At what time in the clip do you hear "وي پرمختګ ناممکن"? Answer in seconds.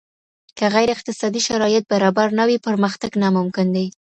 2.47-3.67